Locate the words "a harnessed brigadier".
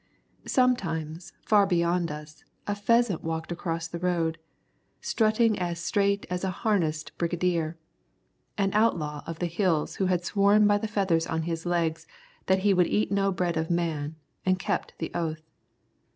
6.43-7.77